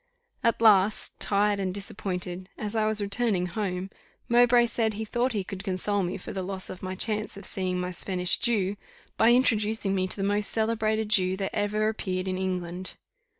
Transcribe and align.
At 0.43 0.63
last, 0.63 1.19
tired 1.19 1.59
and 1.59 1.71
disappointed, 1.71 2.49
as 2.57 2.75
I 2.75 2.87
was 2.87 3.03
returning 3.03 3.45
home, 3.45 3.91
Mowbray 4.29 4.65
said 4.65 4.95
he 4.95 5.05
thought 5.05 5.33
he 5.33 5.43
could 5.43 5.63
console 5.63 6.01
me 6.01 6.17
for 6.17 6.33
the 6.33 6.41
loss 6.41 6.71
of 6.71 6.81
my 6.81 6.95
chance 6.95 7.37
of 7.37 7.45
seeing 7.45 7.79
my 7.79 7.91
Spanish 7.91 8.37
Jew, 8.39 8.77
by 9.15 9.31
introducing 9.31 9.93
me 9.93 10.07
to 10.07 10.17
the 10.17 10.23
most 10.27 10.49
celebrated 10.49 11.09
Jew 11.09 11.37
that 11.37 11.53
ever 11.53 11.87
appeared 11.87 12.27
in 12.27 12.39
England. 12.39 12.95